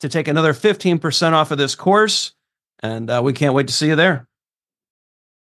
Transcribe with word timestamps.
to 0.00 0.08
take 0.08 0.28
another 0.28 0.52
15% 0.52 1.32
off 1.32 1.50
of 1.50 1.58
this 1.58 1.74
course. 1.74 2.32
And 2.80 3.08
uh, 3.10 3.20
we 3.24 3.32
can't 3.32 3.54
wait 3.54 3.68
to 3.68 3.72
see 3.72 3.88
you 3.88 3.96
there. 3.96 4.26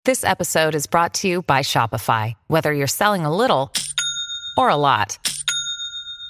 This 0.05 0.23
episode 0.23 0.75
is 0.75 0.85
brought 0.85 1.13
to 1.15 1.29
you 1.29 1.43
by 1.43 1.61
Shopify. 1.61 2.33
Whether 2.47 2.73
you're 2.73 2.87
selling 2.87 3.25
a 3.25 3.35
little 3.35 3.71
or 4.57 4.69
a 4.69 4.75
lot, 4.75 5.17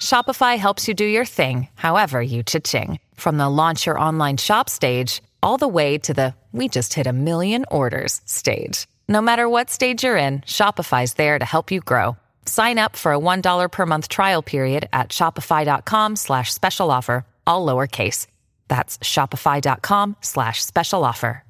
Shopify 0.01 0.57
helps 0.57 0.88
you 0.88 0.94
do 0.94 1.05
your 1.05 1.25
thing, 1.25 1.67
however 1.73 2.21
you 2.21 2.44
cha-ching. 2.44 2.99
From 3.16 3.38
the 3.38 3.49
launch 3.49 3.88
your 3.88 3.99
online 3.99 4.38
shop 4.38 4.69
stage, 4.69 5.23
all 5.41 5.57
the 5.57 5.67
way 5.67 5.97
to 5.97 6.13
the 6.13 6.35
we 6.51 6.69
just 6.69 6.94
hit 6.94 7.07
a 7.07 7.13
million 7.13 7.66
orders 7.71 8.21
stage. 8.25 8.85
No 9.09 9.21
matter 9.21 9.49
what 9.49 9.71
stage 9.71 10.03
you're 10.03 10.17
in, 10.17 10.41
Shopify's 10.41 11.16
there 11.16 11.39
to 11.39 11.45
help 11.45 11.71
you 11.71 11.81
grow. 11.81 12.16
Sign 12.45 12.77
up 12.77 12.95
for 12.95 13.11
a 13.11 13.17
$1 13.17 13.71
per 13.71 13.85
month 13.88 14.07
trial 14.07 14.44
period 14.44 14.88
at 14.94 15.09
shopify.com 15.09 16.16
slash 16.16 16.53
special 16.53 16.91
offer 16.91 17.25
all 17.45 17.66
lowercase. 17.66 18.27
That's 18.67 18.97
shopify.com 18.99 20.17
slash 20.22 20.63
special 20.63 21.03
offer. 21.03 21.44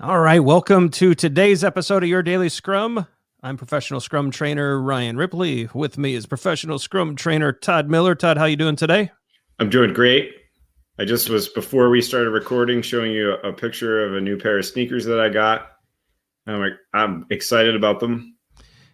All 0.00 0.18
right, 0.18 0.40
welcome 0.40 0.90
to 0.90 1.14
today's 1.14 1.62
episode 1.62 2.02
of 2.02 2.08
Your 2.08 2.24
Daily 2.24 2.48
Scrum. 2.48 3.06
I'm 3.40 3.56
professional 3.56 4.00
Scrum 4.00 4.32
trainer 4.32 4.80
Ryan 4.80 5.16
Ripley. 5.16 5.68
With 5.74 5.96
me 5.96 6.14
is 6.14 6.26
professional 6.26 6.80
Scrum 6.80 7.14
trainer 7.14 7.52
Todd 7.52 7.88
Miller. 7.88 8.16
Todd, 8.16 8.36
how 8.36 8.46
you 8.46 8.56
doing 8.56 8.74
today? 8.74 9.12
I'm 9.60 9.70
doing 9.70 9.92
great. 9.92 10.32
I 10.98 11.04
just 11.04 11.28
was 11.30 11.46
before 11.48 11.88
we 11.88 12.02
started 12.02 12.30
recording 12.30 12.82
showing 12.82 13.12
you 13.12 13.32
a 13.32 13.52
picture 13.52 14.04
of 14.04 14.14
a 14.14 14.20
new 14.20 14.36
pair 14.36 14.58
of 14.58 14.66
sneakers 14.66 15.04
that 15.04 15.20
I 15.20 15.28
got. 15.28 15.68
I'm 16.48 16.58
like, 16.58 16.74
I'm 16.92 17.24
excited 17.30 17.76
about 17.76 18.00
them. 18.00 18.36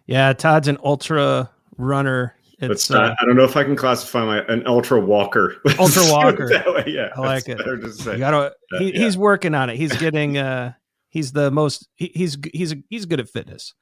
Yeah, 0.05 0.33
Todd's 0.33 0.67
an 0.67 0.77
ultra 0.83 1.49
runner 1.77 2.35
it's, 2.59 2.91
uh, 2.91 3.15
I 3.19 3.25
don't 3.25 3.35
know 3.35 3.43
if 3.43 3.55
I 3.55 3.63
can 3.63 3.75
classify 3.75 4.25
my 4.25 4.39
an 4.47 4.65
ultra 4.67 4.99
walker. 4.99 5.55
Ultra 5.79 6.03
walker. 6.11 6.51
yeah, 6.87 7.09
I 7.15 7.19
like 7.19 7.47
it. 7.47 7.59
You 7.59 8.17
gotta, 8.17 8.53
he, 8.77 8.93
yeah. 8.93 8.99
He's 8.99 9.17
working 9.17 9.55
on 9.55 9.69
it. 9.69 9.77
He's 9.77 9.95
getting. 9.97 10.37
uh 10.37 10.73
He's 11.09 11.31
the 11.31 11.49
most. 11.51 11.87
He, 11.95 12.11
he's 12.13 12.37
he's 12.53 12.75
he's 12.89 13.05
good 13.05 13.19
at 13.19 13.29
fitness. 13.29 13.73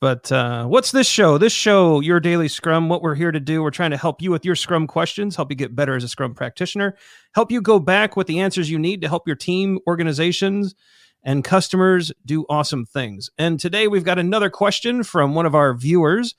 But 0.00 0.30
uh, 0.30 0.66
what's 0.66 0.92
this 0.92 1.06
show? 1.06 1.38
This 1.38 1.52
show, 1.52 2.00
Your 2.00 2.20
Daily 2.20 2.48
Scrum, 2.48 2.88
what 2.88 3.00
we're 3.00 3.14
here 3.14 3.32
to 3.32 3.40
do, 3.40 3.62
we're 3.62 3.70
trying 3.70 3.92
to 3.92 3.96
help 3.96 4.20
you 4.20 4.30
with 4.30 4.44
your 4.44 4.54
Scrum 4.54 4.86
questions, 4.86 5.34
help 5.34 5.50
you 5.50 5.56
get 5.56 5.74
better 5.74 5.96
as 5.96 6.04
a 6.04 6.08
Scrum 6.08 6.34
practitioner, 6.34 6.96
help 7.34 7.50
you 7.50 7.62
go 7.62 7.78
back 7.78 8.16
with 8.16 8.26
the 8.26 8.40
answers 8.40 8.70
you 8.70 8.78
need 8.78 9.00
to 9.00 9.08
help 9.08 9.26
your 9.26 9.36
team, 9.36 9.78
organizations, 9.86 10.74
and 11.22 11.42
customers 11.42 12.12
do 12.26 12.44
awesome 12.50 12.84
things. 12.84 13.30
And 13.38 13.58
today 13.58 13.88
we've 13.88 14.04
got 14.04 14.18
another 14.18 14.50
question 14.50 15.04
from 15.04 15.34
one 15.34 15.46
of 15.46 15.54
our 15.54 15.74
viewers. 15.74 16.34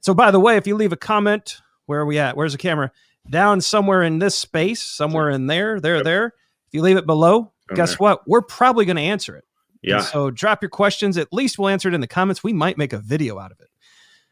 So, 0.00 0.14
by 0.14 0.30
the 0.30 0.40
way, 0.40 0.56
if 0.56 0.66
you 0.66 0.74
leave 0.76 0.92
a 0.92 0.96
comment, 0.96 1.60
where 1.86 2.00
are 2.00 2.06
we 2.06 2.18
at? 2.18 2.36
Where's 2.36 2.52
the 2.52 2.58
camera? 2.58 2.92
Down 3.28 3.60
somewhere 3.60 4.02
in 4.02 4.18
this 4.18 4.36
space, 4.36 4.82
somewhere 4.82 5.30
in 5.30 5.46
there, 5.46 5.80
there, 5.80 6.02
there. 6.02 6.26
If 6.26 6.72
you 6.74 6.82
leave 6.82 6.96
it 6.96 7.06
below, 7.06 7.52
guess 7.74 7.98
what? 7.98 8.26
We're 8.26 8.42
probably 8.42 8.84
going 8.84 8.96
to 8.96 9.02
answer 9.02 9.36
it. 9.36 9.44
Yeah. 9.82 9.96
And 9.96 10.04
so 10.04 10.30
drop 10.30 10.62
your 10.62 10.70
questions. 10.70 11.16
At 11.16 11.32
least 11.32 11.58
we'll 11.58 11.68
answer 11.68 11.88
it 11.88 11.94
in 11.94 12.00
the 12.00 12.06
comments. 12.06 12.42
We 12.42 12.52
might 12.52 12.78
make 12.78 12.92
a 12.92 12.98
video 12.98 13.38
out 13.38 13.52
of 13.52 13.60
it. 13.60 13.68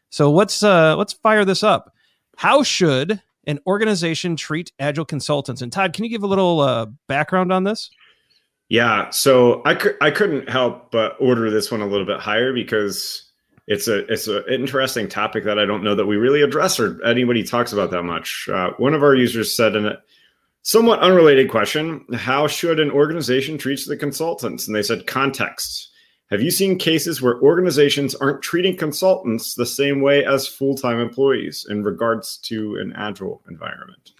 So 0.09 0.31
let's 0.31 0.63
uh 0.63 0.95
let's 0.95 1.13
fire 1.13 1.45
this 1.45 1.63
up. 1.63 1.93
How 2.37 2.63
should 2.63 3.21
an 3.45 3.59
organization 3.65 4.35
treat 4.35 4.71
agile 4.79 5.05
consultants? 5.05 5.61
And 5.61 5.71
Todd, 5.71 5.93
can 5.93 6.03
you 6.03 6.09
give 6.09 6.23
a 6.23 6.27
little 6.27 6.59
uh, 6.59 6.87
background 7.07 7.51
on 7.51 7.63
this? 7.63 7.89
Yeah. 8.69 9.09
So 9.09 9.61
I 9.65 9.75
could 9.75 9.95
I 10.01 10.11
couldn't 10.11 10.49
help 10.49 10.91
but 10.91 11.15
order 11.19 11.49
this 11.49 11.71
one 11.71 11.81
a 11.81 11.87
little 11.87 12.05
bit 12.05 12.19
higher 12.19 12.53
because 12.53 13.26
it's 13.67 13.87
a 13.87 14.11
it's 14.11 14.27
an 14.27 14.43
interesting 14.49 15.09
topic 15.09 15.43
that 15.43 15.59
I 15.59 15.65
don't 15.65 15.83
know 15.83 15.95
that 15.95 16.05
we 16.05 16.15
really 16.15 16.41
address 16.41 16.79
or 16.79 17.03
anybody 17.03 17.43
talks 17.43 17.73
about 17.73 17.91
that 17.91 18.03
much. 18.03 18.49
Uh, 18.51 18.71
one 18.77 18.93
of 18.93 19.03
our 19.03 19.13
users 19.13 19.55
said 19.55 19.75
in 19.75 19.85
a 19.85 19.97
somewhat 20.61 20.99
unrelated 20.99 21.49
question, 21.51 22.05
"How 22.13 22.47
should 22.47 22.79
an 22.79 22.91
organization 22.91 23.57
treat 23.57 23.81
the 23.85 23.97
consultants?" 23.97 24.67
And 24.67 24.75
they 24.75 24.83
said 24.83 25.05
context. 25.05 25.89
Have 26.29 26.41
you 26.41 26.51
seen 26.51 26.77
cases 26.77 27.21
where 27.21 27.41
organizations 27.41 28.13
aren't 28.15 28.41
treating 28.41 28.75
consultants 28.75 29.55
the 29.55 29.65
same 29.65 30.01
way 30.01 30.25
as 30.25 30.47
full 30.47 30.75
time 30.75 30.99
employees 30.99 31.65
in 31.69 31.83
regards 31.83 32.37
to 32.43 32.75
an 32.77 32.93
agile 32.95 33.41
environment? 33.49 34.11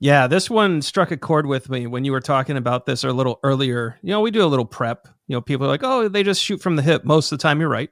Yeah, 0.00 0.28
this 0.28 0.48
one 0.48 0.80
struck 0.82 1.10
a 1.10 1.16
chord 1.16 1.46
with 1.46 1.68
me 1.68 1.86
when 1.86 2.04
you 2.04 2.12
were 2.12 2.20
talking 2.20 2.56
about 2.56 2.86
this 2.86 3.02
a 3.02 3.12
little 3.12 3.40
earlier. 3.42 3.98
You 4.02 4.10
know, 4.10 4.20
we 4.20 4.30
do 4.30 4.44
a 4.44 4.46
little 4.46 4.64
prep. 4.64 5.08
You 5.26 5.36
know, 5.36 5.40
people 5.40 5.66
are 5.66 5.70
like, 5.70 5.82
oh, 5.82 6.08
they 6.08 6.22
just 6.22 6.42
shoot 6.42 6.62
from 6.62 6.76
the 6.76 6.82
hip. 6.82 7.04
Most 7.04 7.32
of 7.32 7.38
the 7.38 7.42
time, 7.42 7.60
you're 7.60 7.68
right. 7.68 7.90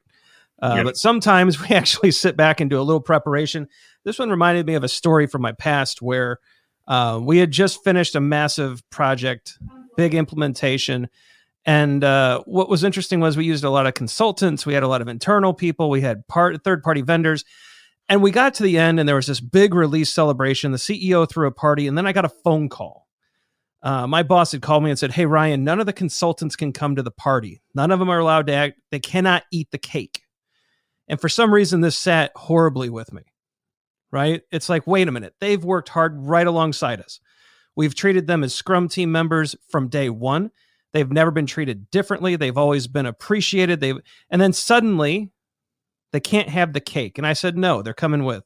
Uh, 0.60 0.74
yep. 0.76 0.84
But 0.84 0.96
sometimes 0.96 1.60
we 1.68 1.74
actually 1.74 2.10
sit 2.10 2.36
back 2.36 2.60
and 2.60 2.70
do 2.70 2.80
a 2.80 2.82
little 2.82 3.00
preparation. 3.00 3.68
This 4.04 4.18
one 4.18 4.30
reminded 4.30 4.66
me 4.66 4.74
of 4.74 4.84
a 4.84 4.88
story 4.88 5.26
from 5.26 5.42
my 5.42 5.52
past 5.52 6.02
where 6.02 6.38
uh, 6.86 7.20
we 7.22 7.38
had 7.38 7.50
just 7.50 7.82
finished 7.82 8.14
a 8.14 8.20
massive 8.20 8.88
project, 8.90 9.58
big 9.96 10.14
implementation. 10.14 11.08
And 11.64 12.04
uh, 12.04 12.42
what 12.46 12.68
was 12.68 12.84
interesting 12.84 13.18
was 13.18 13.36
we 13.36 13.44
used 13.44 13.64
a 13.64 13.70
lot 13.70 13.86
of 13.86 13.94
consultants, 13.94 14.64
we 14.64 14.74
had 14.74 14.84
a 14.84 14.88
lot 14.88 15.02
of 15.02 15.08
internal 15.08 15.52
people, 15.52 15.90
we 15.90 16.00
had 16.00 16.26
part 16.28 16.62
third 16.62 16.82
party 16.82 17.02
vendors. 17.02 17.44
And 18.08 18.22
we 18.22 18.30
got 18.30 18.54
to 18.54 18.62
the 18.62 18.78
end, 18.78 19.00
and 19.00 19.08
there 19.08 19.16
was 19.16 19.26
this 19.26 19.40
big 19.40 19.74
release 19.74 20.12
celebration. 20.12 20.70
The 20.70 20.78
CEO 20.78 21.28
threw 21.28 21.48
a 21.48 21.52
party, 21.52 21.88
and 21.88 21.98
then 21.98 22.06
I 22.06 22.12
got 22.12 22.24
a 22.24 22.28
phone 22.28 22.68
call. 22.68 23.08
Uh, 23.82 24.06
my 24.06 24.22
boss 24.22 24.52
had 24.52 24.62
called 24.62 24.84
me 24.84 24.90
and 24.90 24.98
said, 24.98 25.12
Hey, 25.12 25.26
Ryan, 25.26 25.64
none 25.64 25.80
of 25.80 25.86
the 25.86 25.92
consultants 25.92 26.54
can 26.54 26.72
come 26.72 26.94
to 26.94 27.02
the 27.02 27.10
party. 27.10 27.62
None 27.74 27.90
of 27.90 27.98
them 27.98 28.08
are 28.08 28.18
allowed 28.18 28.46
to 28.46 28.52
act. 28.52 28.80
They 28.90 29.00
cannot 29.00 29.42
eat 29.50 29.70
the 29.72 29.78
cake. 29.78 30.22
And 31.08 31.20
for 31.20 31.28
some 31.28 31.52
reason, 31.52 31.80
this 31.80 31.96
sat 31.96 32.32
horribly 32.34 32.90
with 32.90 33.12
me, 33.12 33.22
right? 34.10 34.42
It's 34.50 34.68
like, 34.68 34.86
wait 34.86 35.08
a 35.08 35.12
minute, 35.12 35.34
they've 35.40 35.64
worked 35.64 35.90
hard 35.90 36.26
right 36.26 36.46
alongside 36.46 37.00
us. 37.00 37.20
We've 37.76 37.94
treated 37.94 38.26
them 38.26 38.42
as 38.42 38.54
Scrum 38.54 38.88
team 38.88 39.12
members 39.12 39.54
from 39.68 39.88
day 39.88 40.08
one. 40.10 40.50
They've 40.92 41.10
never 41.10 41.30
been 41.30 41.46
treated 41.46 41.90
differently. 41.90 42.36
They've 42.36 42.56
always 42.56 42.86
been 42.86 43.06
appreciated. 43.06 43.80
They've, 43.80 43.98
and 44.30 44.40
then 44.40 44.54
suddenly 44.54 45.30
they 46.12 46.20
can't 46.20 46.48
have 46.48 46.72
the 46.72 46.80
cake. 46.80 47.18
And 47.18 47.26
I 47.26 47.34
said, 47.34 47.58
no, 47.58 47.82
they're 47.82 47.92
coming 47.92 48.24
with. 48.24 48.44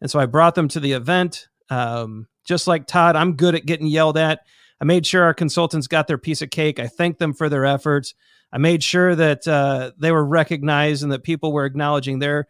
And 0.00 0.10
so 0.10 0.18
I 0.18 0.26
brought 0.26 0.54
them 0.54 0.68
to 0.68 0.80
the 0.80 0.92
event. 0.92 1.48
Um, 1.70 2.26
just 2.44 2.66
like 2.66 2.86
Todd, 2.86 3.16
I'm 3.16 3.36
good 3.36 3.54
at 3.54 3.64
getting 3.64 3.86
yelled 3.86 4.18
at. 4.18 4.40
I 4.80 4.84
made 4.84 5.06
sure 5.06 5.22
our 5.22 5.34
consultants 5.34 5.86
got 5.86 6.06
their 6.06 6.18
piece 6.18 6.42
of 6.42 6.50
cake. 6.50 6.78
I 6.78 6.86
thanked 6.86 7.18
them 7.18 7.32
for 7.32 7.48
their 7.48 7.64
efforts. 7.64 8.14
I 8.52 8.58
made 8.58 8.82
sure 8.82 9.14
that 9.14 9.46
uh, 9.48 9.92
they 9.98 10.12
were 10.12 10.24
recognized 10.24 11.02
and 11.02 11.12
that 11.12 11.24
people 11.24 11.52
were 11.52 11.64
acknowledging 11.64 12.18
their 12.18 12.46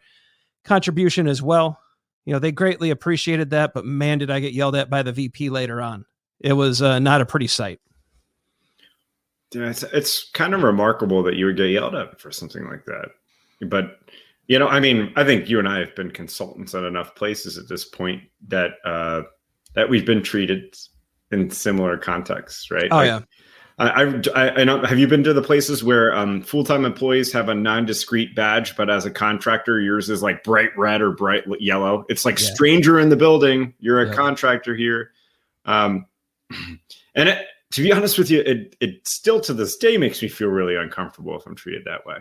contribution 0.63 1.27
as 1.27 1.41
well. 1.41 1.79
You 2.25 2.33
know, 2.33 2.39
they 2.39 2.51
greatly 2.51 2.89
appreciated 2.89 3.51
that, 3.51 3.73
but 3.73 3.85
man, 3.85 4.17
did 4.17 4.29
I 4.29 4.39
get 4.39 4.53
yelled 4.53 4.75
at 4.75 4.89
by 4.89 5.01
the 5.01 5.13
VP 5.13 5.49
later 5.49 5.81
on. 5.81 6.05
It 6.39 6.53
was 6.53 6.81
uh, 6.81 6.99
not 6.99 7.21
a 7.21 7.25
pretty 7.25 7.47
sight. 7.47 7.79
Yeah, 9.53 9.69
it's 9.69 9.83
it's 9.83 10.29
kind 10.31 10.53
of 10.53 10.63
remarkable 10.63 11.23
that 11.23 11.35
you 11.35 11.45
would 11.45 11.55
get 11.55 11.69
yelled 11.69 11.95
at 11.95 12.19
for 12.19 12.31
something 12.31 12.67
like 12.67 12.83
that. 12.85 13.09
But 13.61 13.99
you 14.47 14.59
know, 14.59 14.67
I 14.67 14.81
mean, 14.81 15.13
I 15.15 15.23
think 15.23 15.49
you 15.49 15.57
and 15.57 15.67
I 15.67 15.79
have 15.79 15.95
been 15.95 16.11
consultants 16.11 16.75
at 16.75 16.83
enough 16.83 17.15
places 17.15 17.57
at 17.57 17.69
this 17.69 17.85
point 17.85 18.23
that 18.49 18.71
uh, 18.83 19.21
that 19.75 19.89
we've 19.89 20.05
been 20.05 20.21
treated 20.21 20.75
in 21.31 21.49
similar 21.49 21.97
contexts, 21.97 22.71
right? 22.71 22.87
Oh 22.91 23.01
yeah. 23.01 23.21
I, 23.79 24.21
I, 24.33 24.49
I 24.61 24.63
know, 24.63 24.83
have 24.83 24.97
you 24.97 25.07
been 25.07 25.23
to 25.23 25.33
the 25.33 25.41
places 25.41 25.83
where 25.83 26.15
um, 26.15 26.41
full 26.41 26.63
time 26.63 26.83
employees 26.83 27.31
have 27.33 27.47
a 27.47 27.53
non-discrete 27.53 28.33
badge, 28.33 28.75
but 28.75 28.89
as 28.89 29.05
a 29.05 29.11
contractor, 29.11 29.79
yours 29.79 30.09
is 30.09 30.23
like 30.23 30.43
bright 30.43 30.75
red 30.75 30.99
or 30.99 31.11
bright 31.11 31.43
yellow? 31.59 32.03
It's 32.09 32.25
like 32.25 32.39
yeah. 32.39 32.47
stranger 32.53 32.99
in 32.99 33.09
the 33.09 33.15
building. 33.15 33.75
You're 33.79 34.01
a 34.01 34.07
yeah. 34.07 34.13
contractor 34.13 34.75
here, 34.75 35.11
um, 35.65 36.07
and 37.15 37.29
it, 37.29 37.45
to 37.71 37.83
be 37.83 37.91
honest 37.91 38.17
with 38.17 38.31
you, 38.31 38.39
it 38.41 38.75
it 38.79 39.07
still 39.07 39.39
to 39.41 39.53
this 39.53 39.77
day 39.77 39.97
makes 39.97 40.21
me 40.23 40.27
feel 40.27 40.47
really 40.47 40.75
uncomfortable 40.75 41.37
if 41.37 41.45
I'm 41.45 41.55
treated 41.55 41.85
that 41.85 42.05
way. 42.05 42.17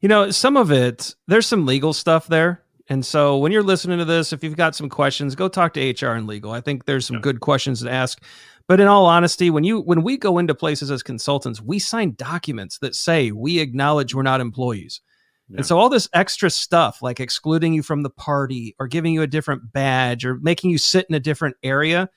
You 0.00 0.08
know, 0.08 0.32
some 0.32 0.56
of 0.56 0.72
it 0.72 1.14
there's 1.28 1.46
some 1.46 1.64
legal 1.64 1.92
stuff 1.92 2.26
there. 2.26 2.60
And 2.92 3.06
so 3.06 3.38
when 3.38 3.52
you're 3.52 3.62
listening 3.62 3.98
to 4.00 4.04
this, 4.04 4.34
if 4.34 4.44
you've 4.44 4.54
got 4.54 4.74
some 4.74 4.90
questions, 4.90 5.34
go 5.34 5.48
talk 5.48 5.72
to 5.72 5.80
HR 5.80 6.10
and 6.10 6.26
legal. 6.26 6.52
I 6.52 6.60
think 6.60 6.84
there's 6.84 7.06
some 7.06 7.16
yeah. 7.16 7.22
good 7.22 7.40
questions 7.40 7.80
to 7.80 7.90
ask. 7.90 8.22
But 8.68 8.80
in 8.80 8.86
all 8.86 9.06
honesty, 9.06 9.48
when 9.48 9.64
you 9.64 9.80
when 9.80 10.02
we 10.02 10.18
go 10.18 10.36
into 10.36 10.54
places 10.54 10.90
as 10.90 11.02
consultants, 11.02 11.58
we 11.58 11.78
sign 11.78 12.12
documents 12.18 12.76
that 12.80 12.94
say 12.94 13.32
we 13.32 13.60
acknowledge 13.60 14.14
we're 14.14 14.22
not 14.22 14.42
employees. 14.42 15.00
Yeah. 15.48 15.56
And 15.56 15.66
so 15.66 15.78
all 15.78 15.88
this 15.88 16.06
extra 16.12 16.50
stuff 16.50 17.00
like 17.00 17.18
excluding 17.18 17.72
you 17.72 17.82
from 17.82 18.02
the 18.02 18.10
party 18.10 18.76
or 18.78 18.88
giving 18.88 19.14
you 19.14 19.22
a 19.22 19.26
different 19.26 19.72
badge 19.72 20.26
or 20.26 20.34
making 20.42 20.68
you 20.68 20.76
sit 20.76 21.06
in 21.08 21.14
a 21.14 21.20
different 21.20 21.56
area, 21.62 22.10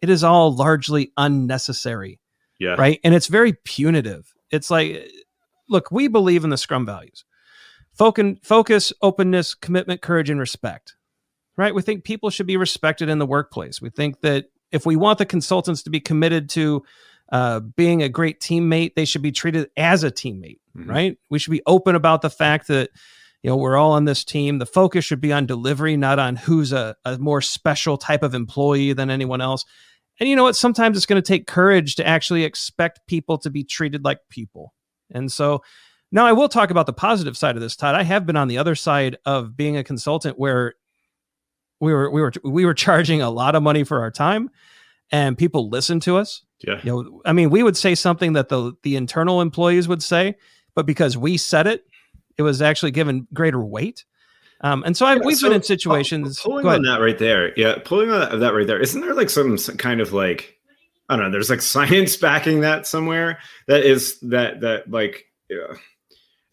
it 0.00 0.10
is 0.10 0.22
all 0.22 0.54
largely 0.54 1.10
unnecessary. 1.16 2.20
Yeah. 2.60 2.76
Right? 2.78 3.00
And 3.02 3.16
it's 3.16 3.26
very 3.26 3.54
punitive. 3.64 4.32
It's 4.52 4.70
like 4.70 5.10
look, 5.68 5.90
we 5.90 6.06
believe 6.06 6.44
in 6.44 6.50
the 6.50 6.56
scrum 6.56 6.86
values. 6.86 7.24
Focus, 8.00 8.38
focus, 8.42 8.92
openness, 9.02 9.52
commitment, 9.52 10.00
courage, 10.00 10.30
and 10.30 10.40
respect. 10.40 10.96
Right? 11.58 11.74
We 11.74 11.82
think 11.82 12.02
people 12.02 12.30
should 12.30 12.46
be 12.46 12.56
respected 12.56 13.10
in 13.10 13.18
the 13.18 13.26
workplace. 13.26 13.82
We 13.82 13.90
think 13.90 14.22
that 14.22 14.46
if 14.72 14.86
we 14.86 14.96
want 14.96 15.18
the 15.18 15.26
consultants 15.26 15.82
to 15.82 15.90
be 15.90 16.00
committed 16.00 16.48
to 16.50 16.82
uh, 17.30 17.60
being 17.60 18.02
a 18.02 18.08
great 18.08 18.40
teammate, 18.40 18.94
they 18.94 19.04
should 19.04 19.20
be 19.20 19.32
treated 19.32 19.68
as 19.76 20.02
a 20.02 20.10
teammate, 20.10 20.60
mm-hmm. 20.74 20.88
right? 20.88 21.18
We 21.28 21.38
should 21.38 21.50
be 21.50 21.60
open 21.66 21.94
about 21.94 22.22
the 22.22 22.30
fact 22.30 22.68
that 22.68 22.88
you 23.42 23.50
know 23.50 23.56
we're 23.58 23.76
all 23.76 23.92
on 23.92 24.06
this 24.06 24.24
team. 24.24 24.60
The 24.60 24.64
focus 24.64 25.04
should 25.04 25.20
be 25.20 25.34
on 25.34 25.44
delivery, 25.44 25.98
not 25.98 26.18
on 26.18 26.36
who's 26.36 26.72
a, 26.72 26.96
a 27.04 27.18
more 27.18 27.42
special 27.42 27.98
type 27.98 28.22
of 28.22 28.34
employee 28.34 28.94
than 28.94 29.10
anyone 29.10 29.42
else. 29.42 29.66
And 30.18 30.26
you 30.26 30.36
know 30.36 30.44
what? 30.44 30.56
Sometimes 30.56 30.96
it's 30.96 31.04
going 31.04 31.20
to 31.20 31.28
take 31.28 31.46
courage 31.46 31.96
to 31.96 32.06
actually 32.06 32.44
expect 32.44 33.06
people 33.06 33.36
to 33.40 33.50
be 33.50 33.62
treated 33.62 34.06
like 34.06 34.20
people. 34.30 34.72
And 35.12 35.30
so 35.30 35.60
now 36.12 36.26
I 36.26 36.32
will 36.32 36.48
talk 36.48 36.70
about 36.70 36.86
the 36.86 36.92
positive 36.92 37.36
side 37.36 37.56
of 37.56 37.62
this, 37.62 37.76
Todd. 37.76 37.94
I 37.94 38.02
have 38.02 38.26
been 38.26 38.36
on 38.36 38.48
the 38.48 38.58
other 38.58 38.74
side 38.74 39.16
of 39.24 39.56
being 39.56 39.76
a 39.76 39.84
consultant 39.84 40.38
where 40.38 40.74
we 41.80 41.92
were 41.92 42.10
we 42.10 42.20
were 42.20 42.32
we 42.44 42.64
were 42.64 42.74
charging 42.74 43.22
a 43.22 43.30
lot 43.30 43.54
of 43.54 43.62
money 43.62 43.84
for 43.84 44.00
our 44.00 44.10
time 44.10 44.50
and 45.10 45.36
people 45.36 45.68
listened 45.68 46.02
to 46.02 46.16
us. 46.16 46.42
Yeah. 46.60 46.80
You 46.82 46.90
know 46.90 47.22
i 47.24 47.32
mean 47.32 47.48
we 47.48 47.62
would 47.62 47.76
say 47.76 47.94
something 47.94 48.34
that 48.34 48.50
the 48.50 48.74
the 48.82 48.96
internal 48.96 49.40
employees 49.40 49.88
would 49.88 50.02
say 50.02 50.36
but 50.74 50.84
because 50.84 51.16
we 51.16 51.38
said 51.38 51.66
it 51.66 51.86
it 52.36 52.42
was 52.42 52.62
actually 52.62 52.90
given 52.90 53.26
greater 53.34 53.60
weight. 53.60 54.04
Um, 54.62 54.82
and 54.84 54.96
so 54.96 55.06
I've, 55.06 55.18
yeah, 55.18 55.26
we've 55.26 55.36
so 55.38 55.48
been 55.48 55.56
in 55.56 55.62
situations 55.62 56.40
pulling 56.40 56.66
on 56.66 56.82
that 56.82 57.00
right 57.00 57.18
there 57.18 57.58
yeah 57.58 57.76
pulling 57.82 58.10
on 58.10 58.40
that 58.40 58.52
right 58.52 58.66
there 58.66 58.78
isn't 58.78 59.00
there 59.00 59.14
like 59.14 59.30
some 59.30 59.56
kind 59.56 60.02
of 60.02 60.12
like 60.12 60.58
i 61.08 61.16
don't 61.16 61.24
know 61.24 61.30
there's 61.30 61.48
like 61.48 61.62
science 61.74 62.14
backing 62.16 62.60
that 62.60 62.86
somewhere 62.86 63.38
that 63.68 63.86
is 63.86 64.20
that 64.20 64.60
that 64.60 64.90
like 64.90 65.24
yeah 65.48 65.76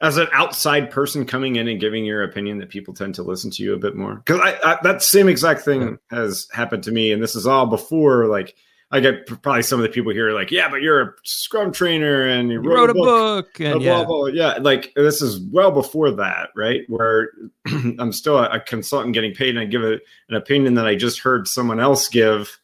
as 0.02 0.18
an 0.18 0.28
outside 0.32 0.92
person 0.92 1.26
coming 1.26 1.56
in 1.56 1.68
and 1.68 1.80
giving 1.80 2.06
your 2.06 2.24
opinion 2.24 2.60
that 2.60 2.70
people 2.70 2.94
tend 2.94 3.16
to 3.16 3.24
listen 3.24 3.50
to 3.52 3.64
you 3.64 3.74
a 3.74 3.80
bit 3.80 3.96
more 3.96 4.16
because 4.16 4.40
I, 4.40 4.58
I, 4.64 4.78
that 4.84 5.02
same 5.02 5.28
exact 5.28 5.62
thing 5.62 5.98
has 6.12 6.48
happened 6.52 6.84
to 6.84 6.92
me 6.92 7.12
and 7.12 7.22
this 7.22 7.36
is 7.36 7.48
all 7.48 7.66
before 7.66 8.28
like 8.28 8.56
i 8.92 9.00
get 9.00 9.26
probably 9.26 9.64
some 9.64 9.80
of 9.80 9.84
the 9.84 9.90
people 9.90 10.12
here 10.12 10.32
like 10.32 10.52
yeah 10.52 10.70
but 10.70 10.82
you're 10.82 11.02
a 11.02 11.14
scrum 11.24 11.72
trainer 11.72 12.28
and 12.28 12.50
you, 12.50 12.62
you 12.62 12.70
wrote, 12.70 12.76
wrote, 12.76 12.90
a 12.92 12.94
book, 12.94 13.54
book 13.54 13.60
and 13.60 13.82
yeah. 13.82 14.04
Blah, 14.04 14.06
blah. 14.06 14.28
yeah 14.28 14.58
like 14.62 14.94
this 14.96 15.22
is 15.22 15.40
well 15.40 15.72
before 15.72 16.12
that 16.12 16.50
right 16.56 16.82
where 16.88 17.32
i'm 17.66 18.14
still 18.14 18.38
a, 18.38 18.50
a, 18.50 18.60
consultant 18.60 19.14
getting 19.14 19.34
paid 19.34 19.50
and 19.50 19.60
i 19.60 19.66
give 19.66 19.84
a, 19.84 19.94
an 20.30 20.36
opinion 20.36 20.76
that 20.76 20.86
i 20.86 20.96
just 20.96 21.20
heard 21.20 21.48
someone 21.48 21.80
else 21.80 22.08
give 22.08 22.60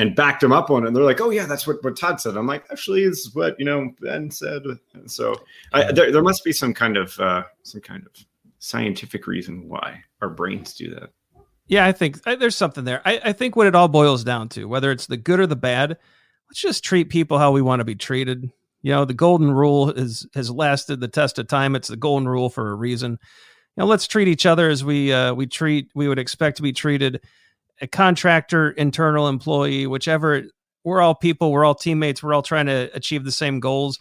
and 0.00 0.16
backed 0.16 0.42
him 0.42 0.50
up 0.50 0.70
on 0.70 0.82
it. 0.82 0.86
And 0.86 0.96
they're 0.96 1.04
like, 1.04 1.20
"Oh 1.20 1.28
yeah, 1.28 1.44
that's 1.44 1.66
what, 1.66 1.84
what 1.84 1.96
Todd 1.96 2.20
said." 2.20 2.36
I'm 2.36 2.46
like, 2.46 2.64
"Actually, 2.72 3.02
is 3.02 3.30
what 3.34 3.54
you 3.58 3.66
know 3.66 3.90
Ben 4.00 4.30
said." 4.30 4.62
And 4.94 5.10
so 5.10 5.34
I, 5.72 5.92
there, 5.92 6.10
there 6.10 6.22
must 6.22 6.42
be 6.42 6.52
some 6.52 6.72
kind 6.72 6.96
of 6.96 7.20
uh, 7.20 7.44
some 7.62 7.82
kind 7.82 8.04
of 8.06 8.24
scientific 8.58 9.26
reason 9.26 9.68
why 9.68 10.02
our 10.22 10.30
brains 10.30 10.74
do 10.74 10.94
that. 10.94 11.10
Yeah, 11.66 11.84
I 11.84 11.92
think 11.92 12.18
I, 12.26 12.34
there's 12.34 12.56
something 12.56 12.84
there. 12.84 13.02
I, 13.04 13.20
I 13.26 13.32
think 13.32 13.56
what 13.56 13.66
it 13.66 13.74
all 13.74 13.88
boils 13.88 14.24
down 14.24 14.48
to, 14.50 14.64
whether 14.64 14.90
it's 14.90 15.06
the 15.06 15.18
good 15.18 15.38
or 15.38 15.46
the 15.46 15.54
bad, 15.54 15.98
let's 16.48 16.60
just 16.60 16.82
treat 16.82 17.10
people 17.10 17.38
how 17.38 17.52
we 17.52 17.62
want 17.62 17.80
to 17.80 17.84
be 17.84 17.94
treated. 17.94 18.50
You 18.80 18.92
know, 18.92 19.04
the 19.04 19.12
golden 19.12 19.50
rule 19.50 19.90
is 19.90 20.26
has 20.34 20.50
lasted 20.50 21.00
the 21.00 21.08
test 21.08 21.38
of 21.38 21.46
time. 21.46 21.76
It's 21.76 21.88
the 21.88 21.96
golden 21.96 22.26
rule 22.26 22.48
for 22.48 22.70
a 22.70 22.74
reason. 22.74 23.18
You 23.76 23.82
know, 23.82 23.86
let's 23.86 24.06
treat 24.06 24.28
each 24.28 24.46
other 24.46 24.70
as 24.70 24.82
we 24.82 25.12
uh, 25.12 25.34
we 25.34 25.46
treat 25.46 25.90
we 25.94 26.08
would 26.08 26.18
expect 26.18 26.56
to 26.56 26.62
be 26.62 26.72
treated 26.72 27.20
a 27.80 27.86
contractor, 27.86 28.70
internal 28.70 29.28
employee, 29.28 29.86
whichever. 29.86 30.44
We're 30.84 31.00
all 31.00 31.14
people. 31.14 31.52
We're 31.52 31.64
all 31.64 31.74
teammates. 31.74 32.22
We're 32.22 32.34
all 32.34 32.42
trying 32.42 32.66
to 32.66 32.90
achieve 32.94 33.24
the 33.24 33.32
same 33.32 33.60
goals. 33.60 33.98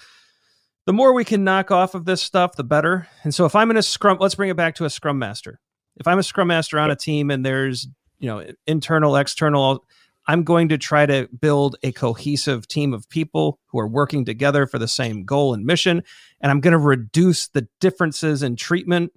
The 0.86 0.94
more 0.94 1.14
we 1.14 1.26
can 1.26 1.44
knock 1.44 1.72
off 1.72 1.94
of 1.94 2.06
this 2.06 2.22
stuff, 2.22 2.56
the 2.56 2.64
better. 2.64 3.08
And 3.24 3.36
so, 3.36 3.46
if 3.46 3.56
I'm 3.56 3.70
in 3.70 3.78
a 3.78 3.84
scrum, 3.84 4.18
let's 4.20 4.36
bring 4.36 4.50
it 4.50 4.58
back 4.58 4.76
to 4.76 4.86
a 4.86 4.90
scrum 4.90 5.20
master. 5.20 5.60
If 5.98 6.08
I'm 6.08 6.20
a 6.20 6.24
scrum 6.24 6.48
master 6.48 6.80
on 6.80 6.90
a 6.90 6.96
team 6.96 7.30
and 7.30 7.46
there's 7.46 7.88
you 8.20 8.28
know 8.28 8.46
internal, 8.66 9.16
external, 9.18 9.86
I'm 10.28 10.44
going 10.44 10.70
to 10.70 10.78
try 10.78 11.06
to 11.06 11.28
build 11.40 11.76
a 11.84 11.92
cohesive 11.92 12.68
team 12.68 12.94
of 12.94 13.10
people 13.10 13.60
who 13.68 13.80
are 13.80 13.88
working 13.88 14.26
together 14.26 14.68
for 14.68 14.78
the 14.78 14.88
same 14.88 15.26
goal 15.26 15.54
and 15.54 15.66
mission. 15.66 16.04
And 16.40 16.52
I'm 16.52 16.60
going 16.60 16.74
to 16.74 16.78
reduce 16.78 17.48
the 17.48 17.68
differences 17.80 18.44
in 18.44 18.56
treatment 18.56 19.12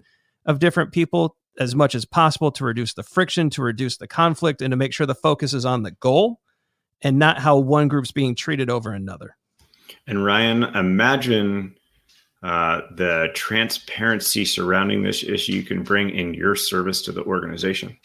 of 0.46 0.58
different 0.58 0.92
people 0.92 1.36
as 1.58 1.74
much 1.74 1.94
as 1.94 2.04
possible 2.04 2.50
to 2.52 2.64
reduce 2.64 2.94
the 2.94 3.02
friction, 3.02 3.50
to 3.50 3.62
reduce 3.62 3.96
the 3.96 4.08
conflict, 4.08 4.62
and 4.62 4.72
to 4.72 4.76
make 4.76 4.92
sure 4.92 5.06
the 5.06 5.14
focus 5.14 5.52
is 5.52 5.64
on 5.64 5.82
the 5.82 5.90
goal 5.90 6.40
and 7.02 7.18
not 7.18 7.38
how 7.38 7.58
one 7.58 7.88
group's 7.88 8.12
being 8.12 8.34
treated 8.34 8.70
over 8.70 8.92
another. 8.92 9.36
And 10.06 10.24
Ryan, 10.24 10.62
imagine 10.62 11.74
uh, 12.42 12.82
the 12.96 13.28
transparency 13.34 14.44
surrounding 14.44 15.02
this 15.02 15.22
issue 15.22 15.52
you 15.52 15.62
can 15.62 15.82
bring 15.82 16.10
in 16.10 16.34
your 16.34 16.54
service 16.54 17.02
to 17.02 17.12
the 17.12 17.22
organization. 17.24 17.96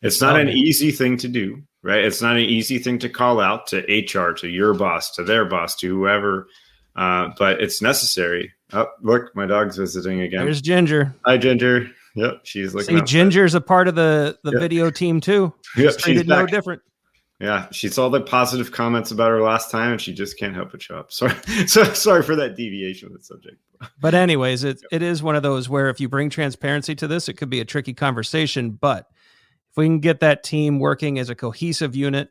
It's 0.00 0.20
not 0.20 0.40
an 0.40 0.48
easy 0.48 0.90
thing 0.90 1.16
to 1.18 1.28
do, 1.28 1.62
right? 1.82 2.04
It's 2.04 2.20
not 2.20 2.36
an 2.36 2.42
easy 2.42 2.78
thing 2.78 2.98
to 3.00 3.08
call 3.08 3.40
out 3.40 3.68
to 3.68 3.78
HR, 3.78 4.32
to 4.34 4.48
your 4.48 4.74
boss, 4.74 5.12
to 5.12 5.22
their 5.22 5.44
boss, 5.44 5.76
to 5.76 5.88
whoever, 5.88 6.48
uh, 6.96 7.28
but 7.38 7.62
it's 7.62 7.80
necessary. 7.80 8.52
Oh, 8.72 8.88
look, 9.00 9.34
my 9.36 9.46
dog's 9.46 9.76
visiting 9.76 10.20
again. 10.20 10.44
There's 10.44 10.60
Ginger. 10.60 11.14
Hi, 11.24 11.36
Ginger. 11.38 11.88
Yep, 12.14 12.40
she's 12.44 12.74
looking. 12.74 12.98
See, 12.98 13.04
Ginger's 13.04 13.54
a 13.54 13.60
part 13.60 13.88
of 13.88 13.94
the 13.94 14.38
the 14.44 14.52
yep. 14.52 14.60
video 14.60 14.90
team 14.90 15.20
too. 15.20 15.52
She's 15.74 15.84
yep, 15.84 15.98
treated 15.98 16.20
she's 16.20 16.28
no 16.28 16.46
different. 16.46 16.82
Yeah, 17.40 17.66
she 17.72 17.88
saw 17.88 18.08
the 18.08 18.20
positive 18.20 18.70
comments 18.70 19.10
about 19.10 19.30
her 19.30 19.42
last 19.42 19.70
time, 19.70 19.92
and 19.92 20.00
she 20.00 20.14
just 20.14 20.38
can't 20.38 20.54
help 20.54 20.70
but 20.70 20.82
show 20.82 20.96
up. 20.98 21.12
Sorry, 21.12 21.34
so 21.66 21.82
sorry 21.84 22.22
for 22.22 22.36
that 22.36 22.54
deviation 22.54 23.08
of 23.08 23.14
the 23.14 23.22
subject. 23.22 23.56
But 24.00 24.14
anyways, 24.14 24.62
it 24.62 24.78
yep. 24.82 25.00
it 25.00 25.02
is 25.02 25.22
one 25.22 25.34
of 25.34 25.42
those 25.42 25.68
where 25.68 25.88
if 25.88 26.00
you 26.00 26.08
bring 26.08 26.30
transparency 26.30 26.94
to 26.96 27.08
this, 27.08 27.28
it 27.28 27.34
could 27.34 27.50
be 27.50 27.60
a 27.60 27.64
tricky 27.64 27.94
conversation. 27.94 28.70
But 28.70 29.08
if 29.70 29.76
we 29.76 29.86
can 29.86 29.98
get 29.98 30.20
that 30.20 30.44
team 30.44 30.78
working 30.78 31.18
as 31.18 31.30
a 31.30 31.34
cohesive 31.34 31.96
unit, 31.96 32.30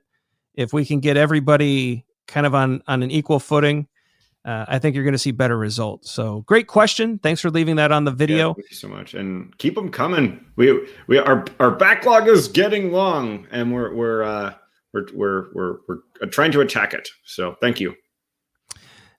if 0.54 0.72
we 0.74 0.86
can 0.86 1.00
get 1.00 1.18
everybody 1.18 2.06
kind 2.28 2.46
of 2.46 2.56
on 2.56 2.82
on 2.88 3.04
an 3.04 3.12
equal 3.12 3.40
footing, 3.40 3.88
uh, 4.44 4.66
I 4.68 4.80
think 4.80 4.96
you're 4.96 5.04
going 5.04 5.14
to 5.14 5.20
see 5.20 5.32
better 5.32 5.58
results. 5.58 6.12
So 6.12 6.42
great 6.42 6.68
question. 6.68 7.20
Thanks 7.20 7.42
for 7.42 7.52
leaving 7.52 7.76
that 7.76 7.92
on 7.92 8.06
the 8.06 8.12
video. 8.12 8.50
Yeah, 8.50 8.54
thank 8.54 8.72
you 8.72 8.76
so 8.76 8.88
much, 8.88 9.14
and 9.14 9.56
keep 9.58 9.76
them 9.76 9.92
coming. 9.92 10.44
We 10.56 10.88
we 11.08 11.20
our 11.20 11.46
our 11.60 11.72
backlog 11.72 12.28
is 12.28 12.48
getting 12.48 12.92
long, 12.92 13.48
and 13.52 13.74
we're 13.74 13.94
we're 13.94 14.24
uh, 14.24 14.54
we're 14.94 15.06
we're 15.14 15.46
we're 15.54 15.78
we're 15.88 16.28
trying 16.30 16.52
to 16.54 16.62
attack 16.62 16.94
it. 16.94 17.08
So 17.26 17.56
thank 17.62 17.80
you. 17.80 17.96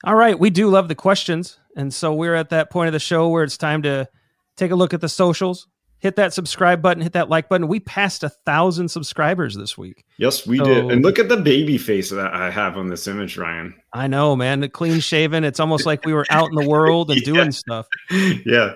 All 0.03 0.15
right, 0.15 0.37
we 0.37 0.49
do 0.49 0.69
love 0.69 0.89
the 0.89 0.95
questions, 0.95 1.57
and 1.77 1.93
so 1.93 2.13
we're 2.13 2.35
at 2.35 2.49
that 2.49 2.69
point 2.69 2.87
of 2.87 2.93
the 2.93 2.99
show 2.99 3.29
where 3.29 3.43
it's 3.43 3.57
time 3.57 3.81
to 3.83 4.09
take 4.57 4.71
a 4.71 4.75
look 4.75 4.93
at 4.93 4.99
the 4.99 5.09
socials 5.09 5.67
hit 6.03 6.17
that 6.17 6.33
subscribe 6.33 6.81
button, 6.81 7.01
hit 7.01 7.13
that 7.13 7.29
like 7.29 7.47
button. 7.47 7.69
We 7.69 7.79
passed 7.79 8.25
a 8.25 8.29
thousand 8.29 8.89
subscribers 8.89 9.55
this 9.55 9.77
week. 9.77 10.03
Yes, 10.17 10.45
we 10.45 10.57
so, 10.57 10.65
did. 10.65 10.91
And 10.91 11.01
look 11.01 11.17
at 11.17 11.29
the 11.29 11.37
baby 11.37 11.77
face 11.77 12.09
that 12.09 12.33
I 12.33 12.51
have 12.51 12.75
on 12.75 12.89
this 12.89 13.07
image, 13.07 13.37
Ryan. 13.37 13.73
I 13.93 14.07
know, 14.07 14.35
man. 14.35 14.59
The 14.59 14.67
clean 14.67 14.99
shaven. 14.99 15.45
It's 15.45 15.61
almost 15.61 15.85
like 15.85 16.05
we 16.05 16.13
were 16.13 16.25
out 16.29 16.49
in 16.49 16.55
the 16.55 16.67
world 16.67 17.09
and 17.09 17.21
yeah. 17.25 17.33
doing 17.33 17.51
stuff. 17.53 17.87
Yeah. 18.11 18.73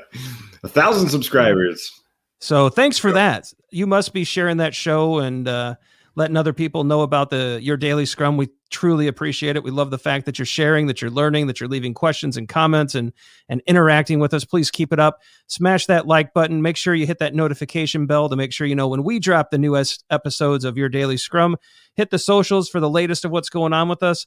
A 0.63 0.69
thousand 0.69 1.09
subscribers. 1.09 1.91
So 2.39 2.69
thanks 2.69 2.97
for 2.97 3.11
that. 3.11 3.51
You 3.71 3.87
must 3.87 4.13
be 4.13 4.23
sharing 4.23 4.57
that 4.57 4.73
show 4.73 5.19
and 5.19 5.49
uh, 5.49 5.75
letting 6.17 6.35
other 6.35 6.51
people 6.51 6.83
know 6.83 7.01
about 7.01 7.29
the 7.29 7.59
your 7.61 7.77
daily 7.77 8.05
scrum. 8.05 8.37
We 8.37 8.49
truly 8.71 9.07
appreciate 9.07 9.55
it. 9.55 9.63
We 9.63 9.69
love 9.69 9.91
the 9.91 9.99
fact 9.99 10.25
that 10.25 10.39
you're 10.39 10.47
sharing, 10.47 10.87
that 10.87 10.99
you're 10.99 11.11
learning, 11.11 11.45
that 11.45 11.59
you're 11.59 11.69
leaving 11.69 11.93
questions 11.93 12.35
and 12.35 12.49
comments 12.49 12.95
and 12.95 13.13
and 13.47 13.61
interacting 13.67 14.19
with 14.19 14.33
us. 14.33 14.43
Please 14.43 14.71
keep 14.71 14.91
it 14.91 14.99
up. 14.99 15.21
Smash 15.45 15.85
that 15.85 16.07
like 16.07 16.33
button. 16.33 16.61
Make 16.61 16.75
sure 16.75 16.95
you 16.95 17.05
hit 17.05 17.19
that 17.19 17.35
notification 17.35 18.07
bell 18.07 18.27
to 18.29 18.35
make 18.35 18.51
sure 18.51 18.65
you 18.65 18.75
know 18.75 18.87
when 18.87 19.03
we 19.03 19.19
drop 19.19 19.51
the 19.51 19.59
newest 19.59 20.03
episodes 20.09 20.65
of 20.65 20.75
your 20.75 20.89
daily 20.89 21.17
scrum. 21.17 21.55
Hit 21.93 22.09
the 22.09 22.19
socials 22.19 22.67
for 22.67 22.79
the 22.79 22.89
latest 22.89 23.23
of 23.23 23.31
what's 23.31 23.49
going 23.49 23.71
on 23.71 23.87
with 23.87 24.01
us. 24.01 24.25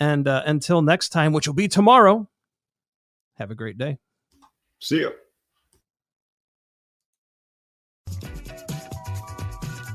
And 0.00 0.26
uh, 0.28 0.42
until 0.44 0.82
next 0.82 1.10
time, 1.10 1.32
which 1.32 1.46
will 1.46 1.54
be 1.54 1.68
tomorrow, 1.68 2.28
have 3.36 3.50
a 3.50 3.54
great 3.54 3.78
day. 3.78 3.98
See 4.80 4.98
you. 4.98 5.12